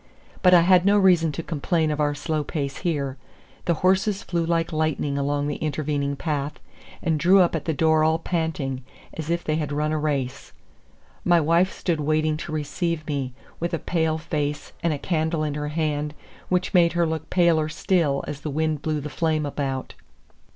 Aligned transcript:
But 0.41 0.55
I 0.55 0.61
had 0.61 0.83
no 0.83 0.97
reason 0.97 1.31
to 1.33 1.43
complain 1.43 1.91
of 1.91 1.99
our 2.01 2.15
slow 2.15 2.43
pace 2.43 2.77
here. 2.77 3.17
The 3.65 3.75
horses 3.85 4.23
flew 4.23 4.43
like 4.47 4.73
lightning 4.73 5.15
along 5.15 5.45
the 5.45 5.57
intervening 5.57 6.15
path, 6.15 6.53
and 7.03 7.19
drew 7.19 7.39
up 7.39 7.55
at 7.55 7.65
the 7.65 7.73
door 7.75 8.03
all 8.03 8.17
panting, 8.17 8.81
as 9.13 9.29
if 9.29 9.43
they 9.43 9.57
had 9.57 9.71
run 9.71 9.91
a 9.91 9.99
race. 9.99 10.53
My 11.23 11.39
wife 11.39 11.71
stood 11.71 11.99
waiting 11.99 12.35
to 12.37 12.51
receive 12.51 13.05
me, 13.05 13.33
with 13.59 13.75
a 13.75 13.77
pale 13.77 14.17
face, 14.17 14.73
and 14.81 14.91
a 14.91 14.97
candle 14.97 15.43
in 15.43 15.53
her 15.53 15.67
hand, 15.67 16.15
which 16.49 16.73
made 16.73 16.93
her 16.93 17.05
look 17.05 17.29
paler 17.29 17.69
still 17.69 18.23
as 18.27 18.41
the 18.41 18.49
wind 18.49 18.81
blew 18.81 19.01
the 19.01 19.07
flame 19.07 19.45
about. 19.45 19.93